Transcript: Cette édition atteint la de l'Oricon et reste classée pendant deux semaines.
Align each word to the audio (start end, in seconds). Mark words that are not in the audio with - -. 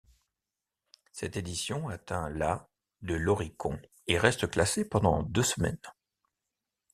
Cette 1.11 1.37
édition 1.37 1.89
atteint 1.89 2.27
la 2.31 2.67
de 3.03 3.13
l'Oricon 3.13 3.79
et 4.07 4.17
reste 4.17 4.49
classée 4.49 4.83
pendant 4.83 5.21
deux 5.21 5.43
semaines. 5.43 5.77